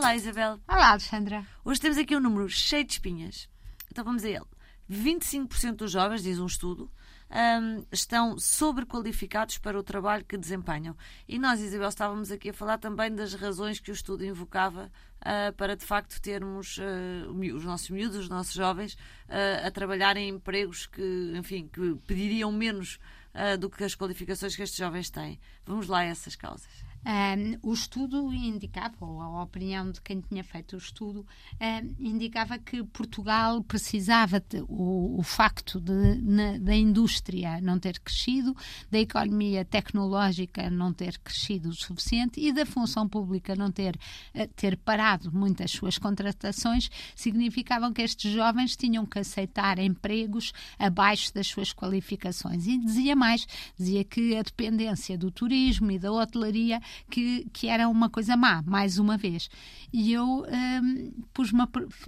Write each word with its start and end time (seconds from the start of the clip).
Olá, 0.00 0.16
Isabel. 0.16 0.58
Olá, 0.66 0.92
Alexandra. 0.92 1.46
Hoje 1.62 1.78
temos 1.78 1.98
aqui 1.98 2.16
um 2.16 2.20
número 2.20 2.48
cheio 2.48 2.82
de 2.84 2.94
espinhas. 2.94 3.46
Então 3.90 4.02
vamos 4.02 4.24
a 4.24 4.30
ele. 4.30 4.46
25% 4.90 5.76
dos 5.76 5.92
jovens, 5.92 6.22
diz 6.22 6.38
um 6.38 6.46
estudo, 6.46 6.90
um, 7.30 7.84
estão 7.92 8.38
sobrequalificados 8.38 9.58
para 9.58 9.78
o 9.78 9.82
trabalho 9.82 10.24
que 10.24 10.38
desempenham. 10.38 10.96
E 11.28 11.38
nós, 11.38 11.60
Isabel, 11.60 11.90
estávamos 11.90 12.30
aqui 12.32 12.48
a 12.48 12.54
falar 12.54 12.78
também 12.78 13.14
das 13.14 13.34
razões 13.34 13.78
que 13.78 13.90
o 13.90 13.92
estudo 13.92 14.24
invocava 14.24 14.90
uh, 15.20 15.52
para, 15.52 15.76
de 15.76 15.84
facto, 15.84 16.18
termos 16.18 16.78
uh, 16.78 17.54
os 17.54 17.64
nossos 17.66 17.90
miúdos, 17.90 18.16
os 18.16 18.28
nossos 18.30 18.54
jovens, 18.54 18.94
uh, 18.94 19.66
a 19.66 19.70
trabalhar 19.70 20.16
em 20.16 20.30
empregos 20.30 20.86
que, 20.86 21.34
enfim, 21.36 21.68
que 21.70 21.94
pediriam 22.06 22.50
menos 22.50 22.98
do 23.60 23.70
que 23.70 23.84
as 23.84 23.94
qualificações 23.94 24.56
que 24.56 24.62
estes 24.62 24.76
jovens 24.76 25.08
têm. 25.08 25.38
Vamos 25.64 25.86
lá 25.86 25.98
a 25.98 26.04
essas 26.04 26.34
causas. 26.34 26.89
Um, 27.04 27.70
o 27.70 27.72
estudo 27.72 28.30
indicava, 28.30 28.94
ou 29.00 29.20
a 29.22 29.42
opinião 29.42 29.90
de 29.90 30.02
quem 30.02 30.20
tinha 30.20 30.44
feito 30.44 30.74
o 30.74 30.78
estudo, 30.78 31.26
um, 31.58 31.94
indicava 31.98 32.58
que 32.58 32.84
Portugal 32.84 33.62
precisava 33.64 34.38
de, 34.38 34.60
o, 34.68 35.18
o 35.18 35.22
facto 35.22 35.80
de, 35.80 36.16
na, 36.20 36.58
da 36.58 36.74
indústria 36.74 37.58
não 37.62 37.78
ter 37.78 37.98
crescido, 38.00 38.54
da 38.90 38.98
economia 38.98 39.64
tecnológica 39.64 40.68
não 40.68 40.92
ter 40.92 41.18
crescido 41.18 41.70
o 41.70 41.74
suficiente 41.74 42.38
e 42.38 42.52
da 42.52 42.66
função 42.66 43.08
pública 43.08 43.56
não 43.56 43.70
ter, 43.70 43.96
uh, 44.34 44.46
ter 44.54 44.76
parado 44.76 45.32
muitas 45.32 45.70
suas 45.70 45.96
contratações, 45.96 46.90
significavam 47.16 47.94
que 47.94 48.02
estes 48.02 48.30
jovens 48.30 48.76
tinham 48.76 49.06
que 49.06 49.18
aceitar 49.18 49.78
empregos 49.78 50.52
abaixo 50.78 51.32
das 51.32 51.46
suas 51.46 51.72
qualificações. 51.72 52.66
E 52.66 52.76
dizia 52.76 53.16
mais, 53.16 53.46
dizia 53.78 54.04
que 54.04 54.36
a 54.36 54.42
dependência 54.42 55.16
do 55.16 55.30
turismo 55.30 55.90
e 55.90 55.98
da 55.98 56.12
hotelaria 56.12 56.78
que, 57.10 57.46
que 57.52 57.68
era 57.68 57.88
uma 57.88 58.08
coisa 58.08 58.36
má, 58.36 58.62
mais 58.66 58.98
uma 58.98 59.16
vez. 59.16 59.48
E 59.92 60.12
eu 60.12 60.46
um, 60.46 61.12
pus-me. 61.32 61.60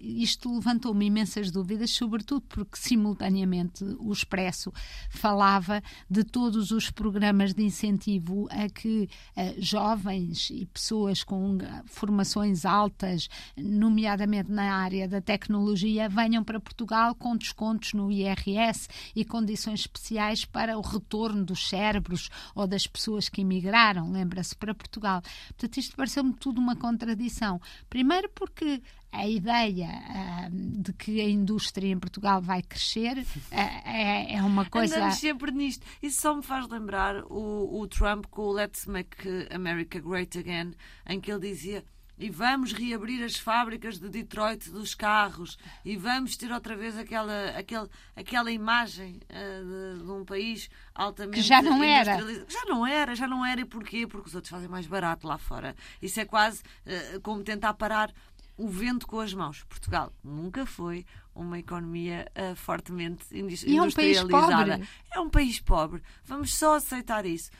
Isto 0.00 0.54
levantou-me 0.54 1.06
imensas 1.06 1.50
dúvidas, 1.50 1.90
sobretudo 1.90 2.40
porque, 2.42 2.76
simultaneamente, 2.76 3.84
o 3.98 4.12
Expresso 4.12 4.72
falava 5.10 5.82
de 6.08 6.24
todos 6.24 6.70
os 6.70 6.90
programas 6.90 7.52
de 7.52 7.62
incentivo 7.62 8.48
a 8.50 8.68
que 8.68 9.08
uh, 9.36 9.54
jovens 9.58 10.50
e 10.50 10.66
pessoas 10.66 11.22
com 11.22 11.58
formações 11.86 12.64
altas, 12.64 13.28
nomeadamente 13.56 14.50
na 14.50 14.74
área 14.74 15.06
da 15.06 15.20
tecnologia, 15.20 16.08
venham 16.08 16.42
para 16.42 16.60
Portugal 16.60 17.14
com 17.14 17.36
descontos 17.36 17.92
no 17.92 18.10
IRS 18.10 18.88
e 19.14 19.24
condições 19.24 19.80
especiais 19.80 20.44
para 20.44 20.78
o 20.78 20.80
retorno 20.80 21.44
dos 21.44 21.68
cérebros 21.68 22.30
ou 22.54 22.66
das 22.66 22.86
pessoas 22.86 23.28
que 23.28 23.42
emigraram. 23.42 24.10
Lembra-se, 24.10 24.56
para 24.66 24.74
Portugal. 24.74 25.22
Portanto, 25.48 25.76
isto 25.76 25.96
pareceu-me 25.96 26.32
tudo 26.34 26.60
uma 26.60 26.74
contradição. 26.74 27.60
Primeiro, 27.88 28.28
porque 28.34 28.82
a 29.12 29.26
ideia 29.26 29.88
uh, 29.88 30.82
de 30.82 30.92
que 30.92 31.20
a 31.20 31.28
indústria 31.28 31.88
em 31.88 31.98
Portugal 31.98 32.42
vai 32.42 32.62
crescer 32.62 33.18
uh, 33.18 33.54
é, 33.54 34.34
é, 34.34 34.42
uma 34.42 34.64
coisa. 34.68 34.96
Andamos 34.96 35.16
sempre 35.16 35.52
nisto. 35.52 35.86
Isso 36.02 36.20
só 36.20 36.34
me 36.34 36.42
faz 36.42 36.68
lembrar 36.68 37.22
o, 37.24 37.80
o 37.80 37.86
Trump 37.86 38.26
com 38.26 38.42
o 38.42 38.52
Let's 38.52 38.86
Make 38.86 39.48
America 39.50 40.00
Great 40.00 40.36
Again, 40.36 40.74
em 41.08 41.20
que 41.20 41.30
ele 41.30 41.48
dizia 41.48 41.84
e 42.18 42.30
vamos 42.30 42.72
reabrir 42.72 43.22
as 43.22 43.36
fábricas 43.36 43.98
de 43.98 44.08
Detroit 44.08 44.70
dos 44.70 44.94
carros. 44.94 45.58
E 45.84 45.96
vamos 45.96 46.36
ter 46.36 46.50
outra 46.50 46.76
vez 46.76 46.96
aquela, 46.96 47.50
aquele, 47.50 47.88
aquela 48.14 48.50
imagem 48.50 49.20
uh, 49.30 49.96
de, 49.98 50.04
de, 50.04 50.10
um 50.10 50.24
país 50.24 50.70
altamente 50.94 51.40
que 51.40 51.42
já 51.42 51.60
não 51.60 51.82
era. 51.82 52.18
já 52.48 52.64
não 52.66 52.86
era 52.86 53.14
já 53.14 53.26
não 53.26 53.44
era. 53.44 53.60
E 53.60 53.64
porquê? 53.64 54.06
Porque 54.06 54.28
os 54.28 54.34
outros 54.34 54.50
fazem 54.50 54.68
mais 54.68 54.86
barato 54.86 55.26
lá 55.26 55.38
fora. 55.38 55.76
Isso 56.00 56.18
é 56.20 56.24
quase 56.24 56.62
uh, 56.62 57.20
como 57.20 57.42
tentar 57.42 57.74
parar 57.74 58.12
o 58.56 58.68
vento 58.68 59.06
com 59.06 59.20
as 59.20 59.34
mãos. 59.34 59.62
Portugal 59.64 60.12
nunca 60.24 60.64
foi 60.64 61.04
uma 61.34 61.58
economia 61.58 62.26
uh, 62.32 62.56
fortemente 62.56 63.26
industrializada 63.30 64.74
é 64.74 64.78
um, 64.78 64.86
é 65.14 65.20
um 65.20 65.28
país 65.28 65.60
pobre. 65.60 66.02
Vamos 66.24 66.54
só 66.54 66.76
aceitar 66.76 67.26
isso 67.26 67.50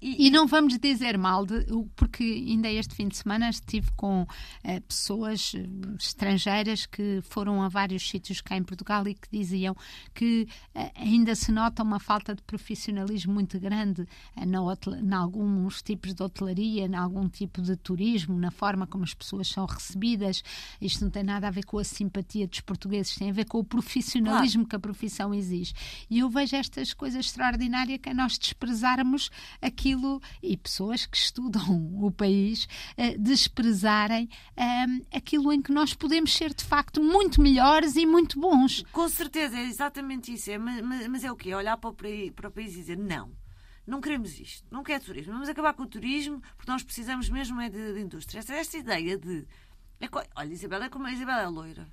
e, 0.00 0.30
não 0.30 0.46
vamos 0.46 0.78
dizer 0.78 1.18
mal, 1.18 1.44
de, 1.44 1.66
porque 1.96 2.22
ainda 2.22 2.70
este 2.70 2.94
fim 2.94 3.08
de 3.08 3.16
semana 3.16 3.50
estive 3.50 3.90
com 3.96 4.22
uh, 4.22 4.80
pessoas 4.86 5.54
uh, 5.54 5.96
estrangeiras 5.98 6.86
que 6.86 7.20
foram 7.22 7.62
a 7.62 7.68
vários 7.68 8.08
sítios 8.08 8.40
cá 8.40 8.56
em 8.56 8.62
Portugal 8.62 9.06
e 9.06 9.14
que 9.14 9.28
diziam 9.30 9.76
que 10.14 10.46
uh, 10.74 10.90
ainda 10.96 11.34
se 11.34 11.50
nota 11.50 11.82
uma 11.82 11.98
falta 11.98 12.34
de 12.34 12.42
profissionalismo 12.42 13.32
muito 13.32 13.58
grande 13.58 14.06
em 14.36 15.14
alguns 15.14 15.82
tipos 15.82 16.14
de 16.14 16.22
hotelaria, 16.22 16.86
em 16.86 16.94
algum 16.94 17.28
tipo 17.28 17.60
de 17.60 17.76
turismo, 17.76 18.38
na 18.38 18.50
forma 18.50 18.86
como 18.86 19.04
as 19.04 19.14
pessoas 19.14 19.48
são 19.48 19.66
recebidas. 19.66 20.42
Isto 20.80 21.04
não 21.04 21.10
tem 21.10 21.22
nada 21.22 21.48
a 21.48 21.50
ver 21.50 21.64
com 21.64 21.78
a 21.78 21.84
simpatia 21.84 22.46
dos 22.46 22.60
portugueses, 22.60 23.16
tem 23.16 23.30
a 23.30 23.32
ver 23.32 23.46
com 23.46 23.58
o 23.58 23.64
profissionalismo 23.64 24.62
claro. 24.62 24.68
que 24.68 24.76
a 24.76 24.80
profissão 24.80 25.34
exige. 25.34 25.74
E 26.08 26.20
eu 26.20 26.30
vejo 26.30 26.56
estas 26.56 26.92
coisas 26.92 27.26
extraordinárias 27.26 27.98
que 28.00 28.08
é 28.08 28.14
nós 28.14 28.38
desprezarmos 28.38 29.30
aquilo 29.82 30.22
e 30.40 30.56
pessoas 30.56 31.04
que 31.04 31.16
estudam 31.16 31.64
o 32.00 32.10
país 32.12 32.68
uh, 32.96 33.18
desprezarem 33.18 34.28
uh, 34.56 35.06
aquilo 35.12 35.52
em 35.52 35.60
que 35.60 35.72
nós 35.72 35.92
podemos 35.92 36.32
ser 36.32 36.54
de 36.54 36.64
facto 36.64 37.02
muito 37.02 37.40
melhores 37.40 37.96
e 37.96 38.06
muito 38.06 38.38
bons. 38.38 38.84
Com 38.92 39.08
certeza, 39.08 39.58
é 39.58 39.64
exatamente 39.64 40.32
isso. 40.32 40.50
É, 40.52 40.58
mas, 40.58 41.08
mas, 41.08 41.24
é 41.24 41.32
o 41.32 41.36
quê? 41.36 41.52
Olhar 41.52 41.76
para 41.76 41.90
o, 41.90 41.94
para 42.32 42.48
o 42.48 42.52
país 42.52 42.74
e 42.74 42.76
dizer 42.76 42.96
não. 42.96 43.32
Não 43.84 44.00
queremos 44.00 44.38
isto, 44.38 44.64
não 44.70 44.84
quer 44.84 45.00
turismo. 45.00 45.32
Vamos 45.32 45.48
acabar 45.48 45.72
com 45.72 45.82
o 45.82 45.88
turismo 45.88 46.40
porque 46.56 46.70
nós 46.70 46.84
precisamos 46.84 47.28
mesmo 47.28 47.60
é 47.60 47.68
de, 47.68 47.94
de 47.94 48.00
indústria. 48.00 48.38
Esta, 48.38 48.54
esta 48.54 48.78
ideia 48.78 49.18
de. 49.18 49.44
É, 50.00 50.08
olha, 50.36 50.52
Isabel, 50.52 50.84
é 50.84 50.88
como 50.88 51.06
a 51.06 51.12
Isabel 51.12 51.38
é 51.38 51.48
loira. 51.48 51.88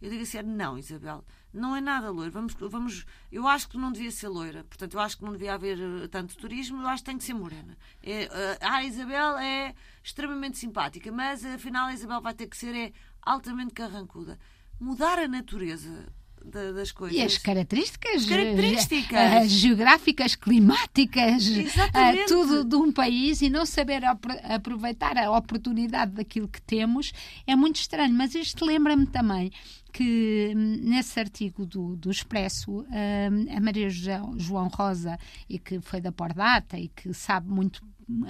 Eu 0.00 0.10
digo 0.10 0.22
assim, 0.22 0.42
não, 0.42 0.78
Isabel, 0.78 1.24
não 1.52 1.76
é 1.76 1.80
nada 1.80 2.10
loira. 2.10 2.30
Vamos, 2.30 2.54
vamos, 2.54 3.04
eu 3.30 3.46
acho 3.46 3.68
que 3.68 3.76
não 3.76 3.92
devia 3.92 4.10
ser 4.10 4.28
loira. 4.28 4.64
Portanto, 4.64 4.94
eu 4.94 5.00
acho 5.00 5.18
que 5.18 5.24
não 5.24 5.32
devia 5.32 5.54
haver 5.54 5.78
uh, 5.78 6.08
tanto 6.08 6.36
turismo. 6.36 6.82
Eu 6.82 6.88
acho 6.88 7.02
que 7.02 7.10
tem 7.10 7.18
que 7.18 7.24
ser 7.24 7.34
morena. 7.34 7.76
É, 8.02 8.26
uh, 8.26 8.58
a 8.60 8.84
Isabel 8.84 9.38
é 9.38 9.74
extremamente 10.02 10.58
simpática, 10.58 11.12
mas 11.12 11.44
afinal 11.44 11.88
a 11.88 11.92
Isabel 11.92 12.20
vai 12.20 12.34
ter 12.34 12.46
que 12.46 12.56
ser 12.56 12.74
é 12.74 12.92
altamente 13.20 13.74
carrancuda. 13.74 14.38
Mudar 14.78 15.18
a 15.18 15.28
natureza 15.28 16.10
das 16.44 16.92
coisas. 16.92 17.16
E 17.16 17.22
as 17.22 17.38
características, 17.38 18.24
características. 18.26 19.44
Uh, 19.44 19.48
geográficas, 19.48 20.34
climáticas, 20.34 21.46
uh, 21.46 22.26
tudo 22.26 22.64
de 22.64 22.76
um 22.76 22.90
país 22.92 23.42
e 23.42 23.48
não 23.48 23.66
saber 23.66 24.02
aproveitar 24.04 25.16
a 25.16 25.30
oportunidade 25.30 26.12
daquilo 26.12 26.48
que 26.48 26.60
temos 26.62 27.12
é 27.46 27.54
muito 27.54 27.76
estranho. 27.76 28.14
Mas 28.14 28.34
isto 28.34 28.64
lembra-me 28.64 29.06
também 29.06 29.52
que 29.92 30.52
hum, 30.56 30.80
nesse 30.82 31.18
artigo 31.18 31.66
do, 31.66 31.96
do 31.96 32.10
Expresso, 32.10 32.80
hum, 32.80 33.56
a 33.56 33.60
Maria 33.60 33.88
João 33.90 34.68
Rosa, 34.68 35.18
e 35.48 35.58
que 35.58 35.80
foi 35.80 36.00
da 36.00 36.12
Pordata 36.12 36.78
e 36.78 36.88
que 36.88 37.12
sabe 37.12 37.48
muito 37.48 37.82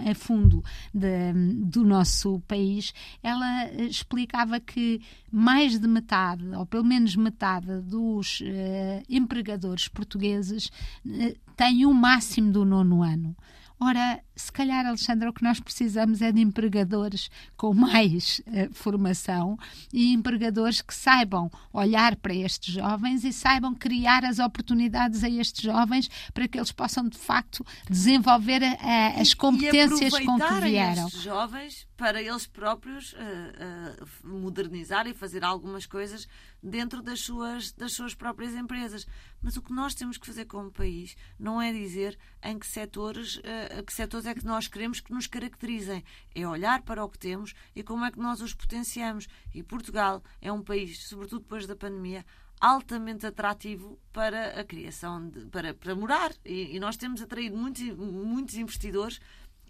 a 0.08 0.14
fundo 0.14 0.62
de, 0.92 1.32
do 1.64 1.84
nosso 1.84 2.40
país, 2.46 2.92
ela 3.22 3.72
explicava 3.74 4.60
que 4.60 5.00
mais 5.30 5.78
de 5.78 5.86
metade, 5.86 6.44
ou 6.56 6.66
pelo 6.66 6.84
menos 6.84 7.16
metade, 7.16 7.80
dos 7.82 8.40
uh, 8.40 9.02
empregadores 9.08 9.88
portugueses 9.88 10.70
uh, 11.04 11.34
têm 11.56 11.86
o 11.86 11.94
máximo 11.94 12.52
do 12.52 12.64
nono 12.64 13.02
ano. 13.02 13.36
Ora, 13.82 14.22
se 14.36 14.52
calhar, 14.52 14.84
Alexandra, 14.84 15.30
o 15.30 15.32
que 15.32 15.42
nós 15.42 15.58
precisamos 15.58 16.20
é 16.20 16.30
de 16.30 16.38
empregadores 16.38 17.30
com 17.56 17.72
mais 17.72 18.40
uh, 18.40 18.74
formação 18.74 19.58
e 19.90 20.12
empregadores 20.12 20.82
que 20.82 20.94
saibam 20.94 21.50
olhar 21.72 22.14
para 22.16 22.34
estes 22.34 22.74
jovens 22.74 23.24
e 23.24 23.32
saibam 23.32 23.74
criar 23.74 24.22
as 24.22 24.38
oportunidades 24.38 25.24
a 25.24 25.30
estes 25.30 25.62
jovens 25.62 26.10
para 26.34 26.46
que 26.46 26.58
eles 26.58 26.72
possam, 26.72 27.08
de 27.08 27.16
facto, 27.16 27.64
desenvolver 27.88 28.60
uh, 28.60 29.20
as 29.20 29.32
competências 29.32 30.12
e 30.12 30.24
com 30.26 30.38
que 30.38 30.60
vieram. 30.60 31.06
Estes 31.06 31.22
jovens 31.22 31.88
para 31.96 32.20
eles 32.20 32.46
próprios 32.46 33.14
uh, 33.14 34.06
modernizar 34.22 35.06
e 35.06 35.14
fazer 35.14 35.42
algumas 35.42 35.86
coisas 35.86 36.28
dentro 36.62 37.02
das 37.02 37.20
suas, 37.20 37.72
das 37.72 37.92
suas 37.92 38.14
próprias 38.14 38.54
empresas. 38.54 39.06
Mas 39.42 39.56
o 39.56 39.62
que 39.62 39.72
nós 39.72 39.94
temos 39.94 40.18
que 40.18 40.26
fazer 40.26 40.44
como 40.44 40.70
país 40.70 41.16
não 41.38 41.60
é 41.60 41.72
dizer 41.72 42.18
em 42.42 42.58
que 42.58 42.66
setores, 42.66 43.36
uh, 43.36 43.82
que 43.86 43.92
setores 43.92 44.26
é 44.26 44.34
que 44.34 44.44
nós 44.44 44.68
queremos 44.68 45.00
que 45.00 45.12
nos 45.12 45.26
caracterizem. 45.26 46.04
É 46.34 46.46
olhar 46.46 46.82
para 46.82 47.04
o 47.04 47.08
que 47.08 47.18
temos 47.18 47.54
e 47.74 47.82
como 47.82 48.04
é 48.04 48.10
que 48.10 48.18
nós 48.18 48.40
os 48.40 48.54
potenciamos. 48.54 49.26
E 49.54 49.62
Portugal 49.62 50.22
é 50.40 50.52
um 50.52 50.62
país, 50.62 51.06
sobretudo 51.08 51.42
depois 51.42 51.66
da 51.66 51.76
pandemia, 51.76 52.24
altamente 52.60 53.26
atrativo 53.26 53.98
para 54.12 54.60
a 54.60 54.64
criação, 54.64 55.28
de, 55.28 55.46
para, 55.46 55.72
para 55.72 55.94
morar. 55.94 56.32
E, 56.44 56.76
e, 56.76 56.80
nós 56.80 56.96
temos 56.96 57.22
atraído 57.22 57.56
muitos, 57.56 57.82
muitos 57.96 58.56
investidores 58.56 59.18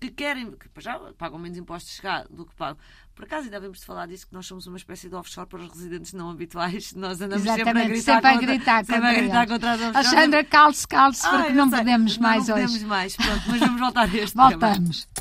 que 0.01 0.11
querem, 0.11 0.51
que 0.53 0.69
já 0.79 0.99
pagam 1.19 1.39
menos 1.39 1.59
impostos 1.59 2.01
cá 2.01 2.25
do 2.31 2.47
que 2.47 2.55
pagam. 2.55 2.79
Por 3.15 3.25
acaso 3.25 3.45
ainda 3.45 3.59
devemos 3.59 3.81
de 3.81 3.85
falar 3.85 4.07
disso, 4.07 4.27
que 4.27 4.33
nós 4.33 4.47
somos 4.47 4.67
uma 4.67 4.79
espécie 4.79 5.09
de 5.09 5.15
offshore 5.15 5.47
para 5.47 5.61
os 5.61 5.69
residentes 5.71 6.13
não 6.15 6.31
habituais. 6.31 6.93
Nós 6.97 7.21
andamos 7.21 7.45
Exatamente, 7.45 7.67
sempre 7.67 7.83
a 7.83 7.89
gritar, 7.89 8.15
sempre 8.15 8.31
contra, 8.31 8.31
a 8.31 8.57
gritar, 8.57 8.85
sempre 8.85 9.09
a 9.09 9.13
gritar 9.13 9.47
contra 9.47 9.73
as 9.73 9.83
Alexandra, 9.83 10.45
calce, 10.45 10.89
calce, 10.89 11.29
porque 11.29 11.53
não, 11.53 11.67
não 11.67 11.71
podemos 11.71 12.17
mais 12.17 12.49
não 12.49 12.55
hoje. 12.55 12.63
Não 12.65 12.73
podemos 12.73 12.89
mais, 12.89 13.17
pronto, 13.17 13.43
mas 13.47 13.61
vamos 13.61 13.81
voltar 13.81 14.09
a 14.09 14.17
este 14.17 14.35
Voltamos. 14.37 15.05
tema. 15.05 15.20